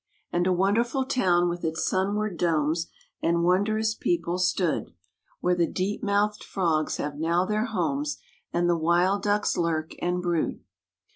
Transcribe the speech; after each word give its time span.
And 0.31 0.47
a 0.47 0.51
wonderful 0.51 1.05
town 1.05 1.47
with 1.47 1.63
its 1.63 1.85
sunward 1.85 2.35
domes, 2.39 2.87
And 3.21 3.43
wondrous 3.43 3.93
people 3.93 4.39
stood, 4.39 4.95
Where 5.41 5.53
the 5.53 5.67
deep 5.67 6.01
mouthed 6.01 6.43
frogs 6.43 6.97
have 6.97 7.17
now 7.19 7.45
their 7.45 7.65
homes, 7.65 8.17
And 8.51 8.67
the 8.67 8.75
wild 8.75 9.21
ducks 9.21 9.57
lurk 9.57 9.93
and 10.01 10.19
brood. 10.19 10.63